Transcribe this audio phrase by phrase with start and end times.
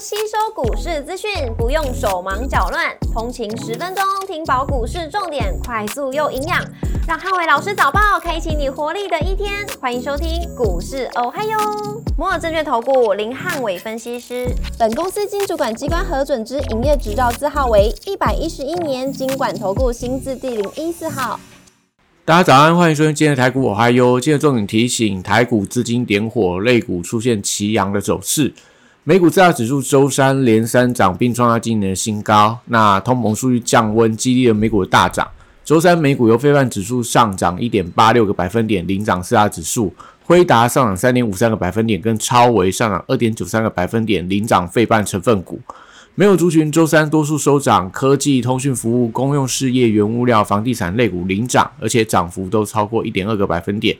[0.00, 6.64] 吸收股市资讯，不用手忙脚乱，通勤十分钟听饱股市重点，快速又营养，
[7.08, 9.66] 让汉伟老师早报开启你活力的一天。
[9.80, 11.58] 欢迎收听股市哦嗨哟，
[12.16, 14.46] 摩尔证券投顾林汉伟分析师，
[14.78, 21.40] 本公司经主管机关核准之营业执照字号为一百一十一年经管投顾新字第零一四号。
[22.24, 24.20] 大家早安，欢迎收听今天的台股我嗨哟。
[24.20, 28.54] 今天重点提醒，台股资金点火，类股出现齐扬的走势。
[29.08, 32.58] 美股四大指数周三连三涨，并创下今年的新高。
[32.66, 35.26] 那通膨数据降温，激励了美股的大涨。
[35.64, 39.90] 周三美股由非半指数上涨一点八六个百分点，领涨四大指数。
[40.26, 45.58] 辉达上涨三点五三个百分点，跟超维上涨二点九三个百分点，领涨费半成分股。
[46.14, 53.96] 没有族群，周三多数收涨，科技、通讯服务、公用事业、原物料、房地产类股领涨，而且涨幅都超过一点二个百分点。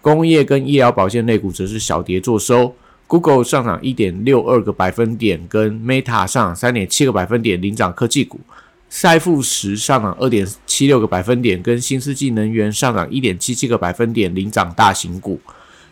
[0.00, 2.72] 工业跟医疗保健类股则是小跌作收。
[3.12, 8.40] Google 上涨一点六二个百分点，跟 Meta 上涨三点七个百分点，领涨科技股。
[8.88, 15.38] 赛富时上涨二点七六个百分点，跟新世纪能源上涨一点七七个百分点，领涨大型股。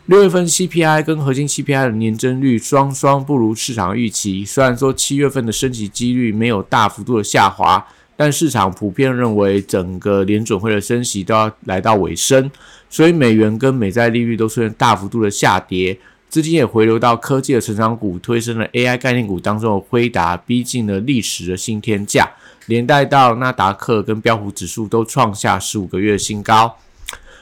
[0.07, 4.43] 六月份 CPI 跟核心 CPI 的年增率双双不如市场预期。
[4.47, 12.51] 虽然说七月份的升息几率没有大幅度的下滑，但市场普遍认为整个联准会的升息都要来到尾声，
[12.89, 15.99] 所以美元跟美债利率都出现大幅度的下跌，
[16.31, 22.31] 资金也回流到科技的成长股，推升了 AI 概念股当中的辉达，逼近了历史的新天价，
[22.67, 26.77] 连带到纳达克跟标普指数都创下十五个月的新高。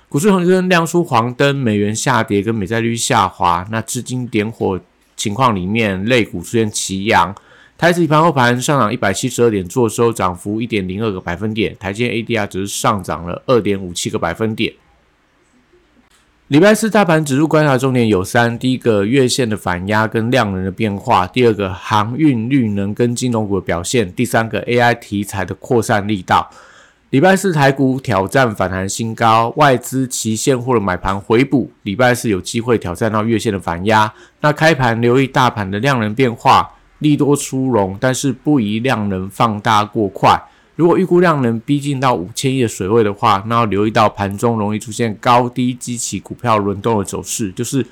[0.09, 4.81] 股市红绿灯亮出黄灯，美元下跌跟美债率下滑，那资金点火
[5.15, 7.35] 情况里面，类股出现齐扬。
[7.77, 11.77] 台指盘后盘上涨一百七十二点，做收涨幅一点零二个百分点。
[11.79, 14.73] 台积 ADR 只是上涨了二点五七个百分点。
[16.49, 26.49] 礼拜四大盘指数观察重点有三：第一个月线的反压跟量能的变化；第二个航运、绿能跟金融股的表现；第三个 AI 题材的扩散力道。
[27.11, 34.11] 礼拜四台股挑战反弹新高，外资期现货的买盘回补，礼拜四有机会挑战到月线的反压。
[34.41, 36.71] 那开盘留意大盘的量能变化，
[37.01, 40.43] 利多出笼，但是不宜量能放大过快。
[40.79, 47.85] 如果预估量能逼近到五千亿的水位的话，那要留意到盘中容易出现高低激起股票轮动的走势，就是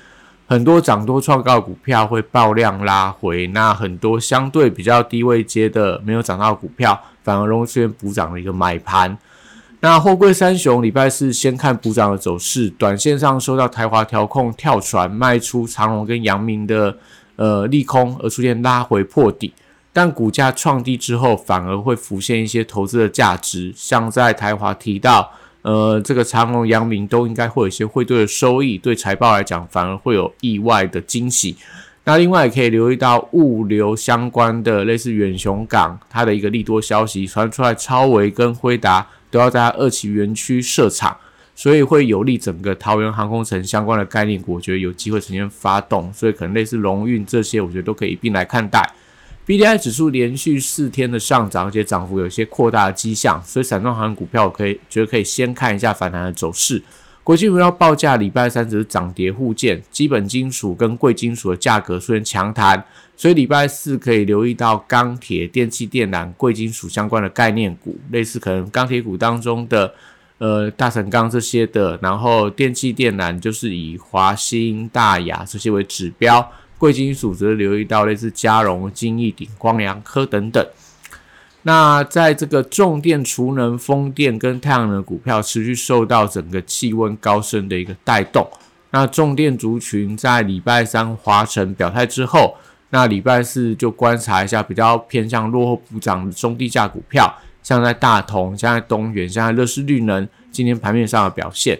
[0.47, 6.97] 很多涨多创高的股票会爆量拉回，那很多相对比较低位接的没有涨到股票。
[7.23, 9.17] 反而容易出现补涨的一个买盘。
[9.81, 16.97] 那货柜三雄礼拜四先看补涨的走势，短线上受到台华调控跳船卖出长荣跟阳明的
[17.35, 19.51] 呃利空而出现拉回破底，
[19.97, 25.31] 但股价创低之后反而会浮现一些投资的价值，像在台华提到，
[25.63, 31.57] 呃这个长荣、阳明都应该会有一些汇兑的收益，对财报来讲反而会有意外的惊喜。
[32.03, 41.17] 那另外也可以留意到物流相关的，类似远雄港，它的一个利多消息传出来，超维跟辉达都要在二期园区设厂，
[41.55, 48.87] 所以会有利整个桃园航空城相关的概念股，我觉得有机会呈现发动，所以可能类似龙运这些，我觉得都可以一并来看待。
[49.47, 56.83] B D I 指数连续四天的上涨，而且涨幅有些扩大的迹象，所以散装航空股票可以觉得可以先看一下反弹的走势。
[57.23, 62.83] 国际原料报价礼拜三只是涨跌互见，基本金属跟贵金属的价格虽然强弹，
[63.15, 69.93] 所以礼拜四可以留意到钢铁、电气电缆、贵金属相关的概念股，类似可能钢铁股当中的
[70.39, 80.65] 呃大成钢这些的，然后电气电缆就是以华兴、大雅这些为指标，贵金属则留意到类似嘉荣、金益鼎、光阳科等等。
[81.63, 88.47] 那在这个重电、储能、风电跟太阳能股票持续受到整个气温高升的一个带动。
[88.91, 92.55] 那重电族群在礼拜三华晨表态之后，
[92.91, 101.77] 那礼拜四就观察一下比较偏向落后补涨的中低价股票，像在大同、像在东元、像在乐视绿能今天盘面上的表现。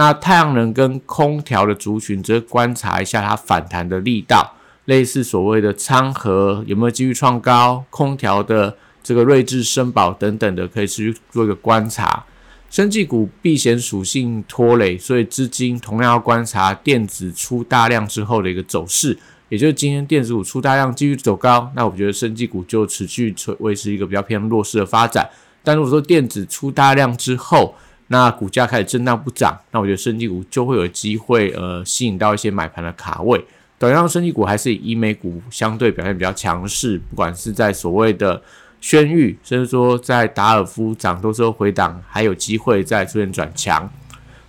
[0.00, 4.54] 那太阳能跟空调的族群则观察一下它反弹的力道，
[4.86, 8.74] 类似所谓的昌河有没有继续创高，空调的。
[9.02, 12.24] 这个睿智、深宝等等的，可以持续做一个观察。
[12.70, 19.18] 生技股避险属性拖累，所以资金同样要观察电子出大量之后的一个走势。
[19.50, 25.28] 也就是今天电子股出大量继续走高，那我觉得生技股就持续维持一个比较偏弱势的发展。
[25.62, 27.74] 但如果说电子出大量之后，
[28.12, 33.44] 那股价开始震荡不涨，那我觉得生技股就会有机会呃吸引到一些买盘的卡位。
[33.78, 38.40] 短上生技股还是以美股相对表现比较强势，不管是在所谓的。
[38.82, 43.86] 轩誉，甚至说在达尔夫涨多之后回档，还有机会再出现转强。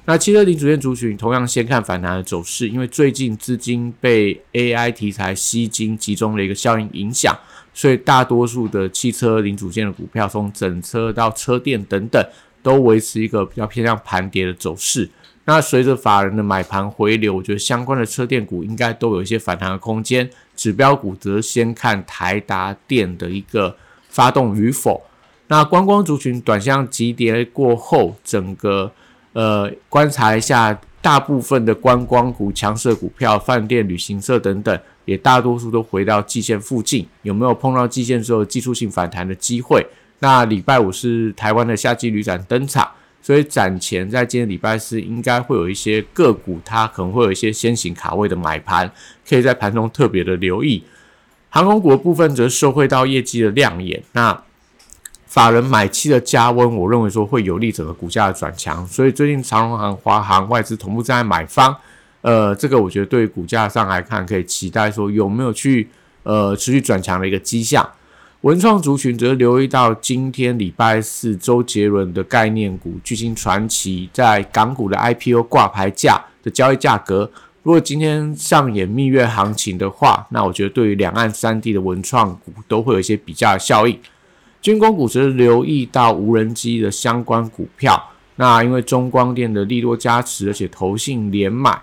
[0.05, 7.37] 那汽车零组件族群同样先看反弹的走势，因为最近资金被 AI 题材吸金集中的一个效应影响，
[7.73, 12.25] 所以大多数的汽车零组件的股票，从整车到车电等等，
[12.61, 15.09] 都维持一个比较偏向盘跌的走势。
[15.45, 20.29] 那随着法人的买盘回流，我觉得相关的车电股应该都有一些反弹的空间。
[20.55, 23.75] 指标股则先看台达电的一个
[24.09, 25.01] 发动与否。
[25.47, 28.91] 那观光族群短向急跌过后，整个。
[29.33, 37.07] 呃，观察一下大部分的观光股、强势股票、饭店、旅行社等等，也大多数都回到季线附近。
[37.21, 39.87] 有没有碰到季线之后技术性反弹的机会？
[40.21, 42.89] 那礼拜五是台湾的夏季旅展登场，
[43.23, 48.91] 所以展前在今天礼拜四应该会有一些个股，它可能会有一些先行卡位的买盘，
[49.27, 50.83] 可以在盘中特别的留意。
[51.49, 54.01] 航空股的部分则受惠到业绩的亮眼。
[54.13, 54.43] 那
[55.25, 61.75] 法人买气的加温，我认为说会有利整个股价的转强，所以最近长荣航、华航外资同步在买方，
[62.21, 65.89] 呃，这个我觉得对股价上来看，可以期待说有没有去
[66.23, 67.89] 呃持续转强的一个迹象。
[68.41, 77.29] 文创族群则留意到今天礼拜四周杰伦的概念股巨星传奇在港股的 IPO 挂牌价的交易价格，
[77.61, 83.99] 如果今天上演蜜月行情的话，那我觉得对于两岸三地的文创股都会有一些比较的效应。
[84.59, 91.79] 军工股则留意到无人机的相关股票，那因为中光电的利多加持，而且投信连买，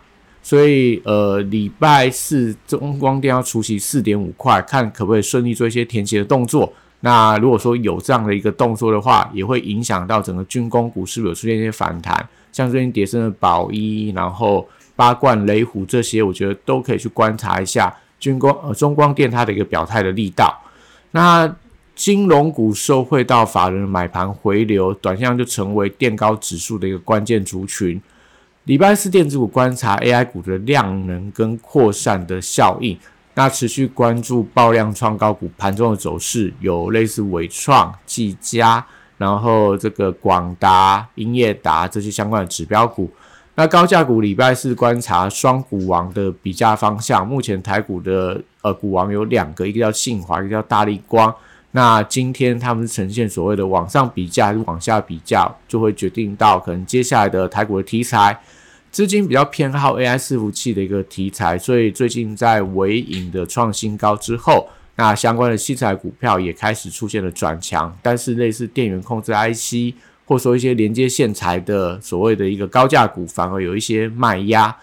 [0.48, 6.72] 所以呃礼拜四中光电要出席四点五块，看可不可以顺利做一些填息的动作。
[7.00, 14.66] 那如果说有这样的一个动作的话，也会影响到整个军工股是不是有出现一些反弹，像最近叠升的宝一，然后
[14.96, 20.58] 八冠雷虎这些，我觉得都可以去观察一下军工呃中光电它的一个表态的力道。
[21.10, 21.54] 那
[21.94, 28.00] 金融股受惠到法人买盘回流，短向就成为垫高指数的一个关键族群。
[28.69, 32.94] 礼拜四电子股观察 AI 股的量能跟扩散的效应，
[33.32, 38.85] 那持续关注爆量创高股盘中的走势，有类似伟创、技嘉，
[39.17, 43.11] 然后这个广达、英业达这些相关的指标股。
[43.55, 51.35] 那高价股礼拜四观察双股王的比价方向，目前台股的呃股王有两个，一个叫信华，一个叫大力光。
[51.70, 58.38] 那今天他们呈现所谓的往上比价还是往下比价，就会决定到可能接下来的台股的题材，
[58.90, 69.94] 资金比较偏好 AI 伺服器的一个题材，所以最近在尾影的创新高之后，那相关的器材股票也开始出现了转强，但是类似电源控制 IC
[70.25, 74.76] 或说一些连接线材的所谓的一个高价股，反而有一些卖压。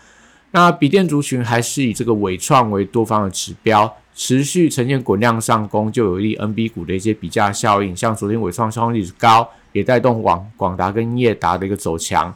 [0.51, 3.97] 那笔电族群还是以这个伟创为多方的指标。
[4.17, 7.93] 持续呈现滚量上攻，就有利 NB 股的一些比价效应。
[7.93, 12.33] 像昨天伟创消息率高，也带动广广达跟业达的一个走强。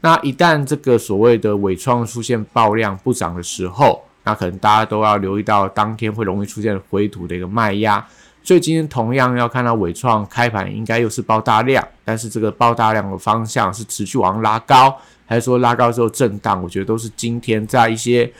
[0.00, 8.06] 那一旦这个所谓的尾创出现爆量不涨的时候，那可能大家都要留意到当天会容易出现回吐的一个卖压。
[8.42, 16.62] 所以今天同样要看到尾创开盘应该又是爆大量，但是这个爆大量的方向是持续往上拉高，还是说拉高之后震荡？
[16.62, 18.32] 我觉得都是今天在一些。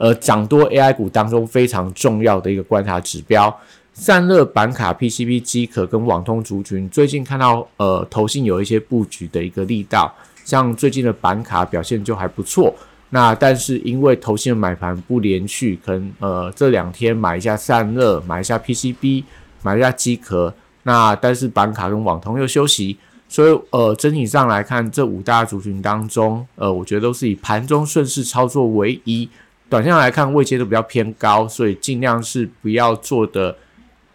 [0.00, 3.52] 呃，涨多 AI 股当中非常重要的一个观察指标，
[3.92, 10.14] 散热板卡、PCB 机壳跟网通族群，最近看到呃，投信有一些布局的一个力道，
[10.48, 12.74] 像最近的板卡表现就还不错。
[13.10, 19.24] 那但是因为头先买盘不连续，可能呃这两天买一下散热，买一下 PCB，
[19.62, 22.96] 买一下机壳，那但是板卡跟网通又休息，
[23.28, 29.28] 所以呃整体上来看，这五大族群当中，呃，我觉得都是以盘中顺势操作为宜。
[29.68, 33.54] 短线来看，位阶都比较偏高，所以尽量是不要做的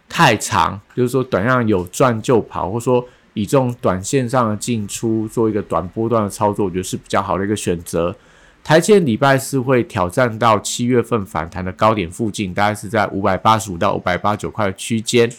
[0.10, 8.16] 太长，就是说短量有赚就跑，或者说以这种短线上的进出做一个短波段的操作，我觉得是比较好的一个选择。
[8.64, 15.30] 台积电礼拜四会挑战到七月份反弹的高点附近，大概是在五百八十五到五百八十九块区间。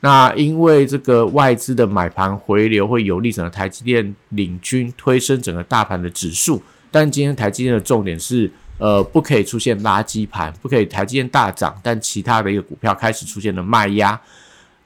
[0.00, 6.62] 那因为这个外资的买盘回流，会有利整个台积电领军推升整个大盘的指数。
[6.90, 8.50] 但今天台积电的重点是。
[8.78, 14.20] 呃，不可以出现垃圾盘，不可以台积电大涨，但其他的一个股票开始出现了卖压，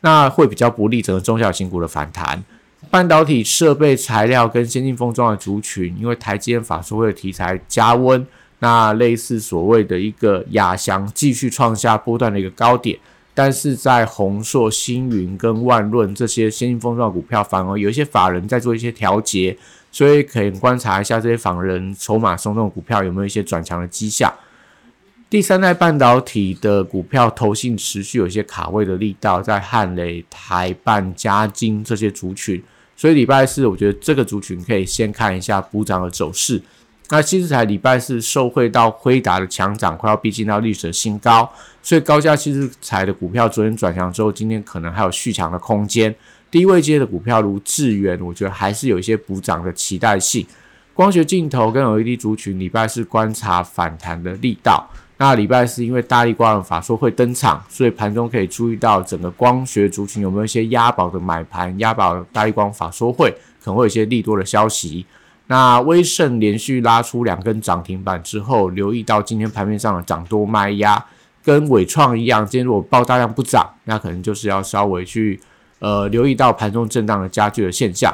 [0.02, 2.42] 那会比较不利整个中小型股的反弹。
[2.90, 8.26] 半导体设备材料跟先进封装的族群，因为台积电法说会的题材加温，
[8.60, 12.98] 那类似所谓的一个亚翔继续创下波段的一个高点，
[13.34, 19.56] 但是在宏硕、星云跟万润这些先进封装股票，反而有一些法人在做一些调节。
[19.92, 24.32] 所以可以观察一下这些法人筹码松动股票有没有一些转强的迹象。
[25.30, 32.60] 第三代半导体的股票投信持续有一些卡位的力道，在汉磊、台半、嘉金这些族群，
[32.96, 36.60] 所以礼拜四我觉得这个族群可以先看一下补涨的走势。
[37.10, 41.48] 那七字台礼拜四受惠到辉达的强涨，快要逼近到历史的新高，
[41.80, 46.12] 所以高价七字台的股票昨天转强之后，今天可能还有续强的空间。
[46.50, 50.44] 低位阶的股票如智源，我觉得还是有一些补涨的期待性。
[50.92, 54.90] 光学镜头跟 LED 族群礼拜四观察反弹的力道。
[55.22, 63.30] 那礼拜四因为大力光的法说会登场，所以盘中可以注意到整个光学族群有没有一些押宝的买盘，押宝大力光法说会
[63.62, 65.04] 可能会有一些利多的消息。
[65.48, 71.04] 那威盛连续拉出两根涨停板之后，留意到今天盘面上的涨多卖压，
[71.44, 75.38] 跟伟创一样，今天如果爆大量不涨，那可能就是要稍微去
[75.80, 78.10] 呃留意到盘中震荡的加剧的现象。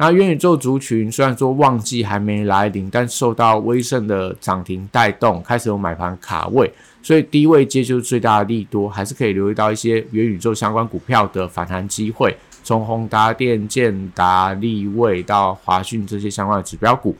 [0.00, 12.36] 那元宇宙族群虽然说旺季还没来临，但受到威盛的涨停带动，开始有买盘卡位，所以低位接就是最大的利多，还是可以留意到一些元宇宙相关股票的反弹机会。
[12.62, 17.16] 从宏达电、建达、立位到华讯这些相关的指标股，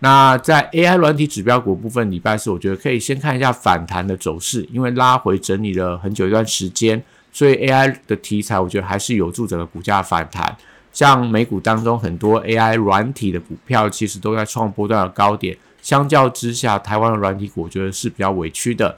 [0.00, 7.02] 那在 AI 软体指标股部分，礼拜四我觉得可以先看一下反弹的走势，因为拉回整理了很久一段时间，
[7.32, 10.56] 所以 AI 的题材我觉得还是有助整个股价反弹。
[10.98, 18.96] 像美股当中很多 AI 软体的股票，其实都在创波段的高点，相较之下，台湾的软体股我觉得是比较委屈的。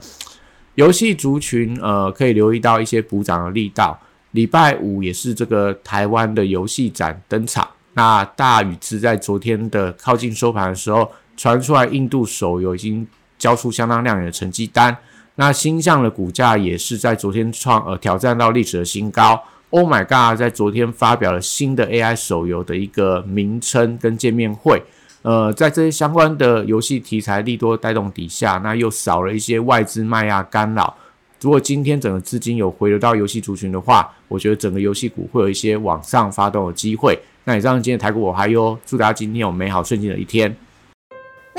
[0.76, 4.00] 游戏族群，呃，可以留意到一些补涨的力道。
[4.30, 7.68] 礼拜五也是这个台湾的游戏展登场。
[7.92, 14.96] 那大宇资在昨天的靠近收盘的时候，传出来印度手游已经交出相当亮眼的成绩单。
[15.34, 19.38] 那星象的股价也是在昨天创呃挑战到历史的新高。
[19.70, 24.82] Oh my god，在昨天发表了新的 AI 手游的一个名称跟见面会。
[25.22, 30.96] 呃，在这些相关的游戏题材利多带动底下，那又少了一些外资卖压干扰。
[31.40, 37.18] 如果今天整个资金有回流到游戏族群的话，我觉得整个游戏股会有一些往上发动的机会。
[37.44, 40.54] 那以上今天台股我还有，祝大家今天有美好顺境的一天。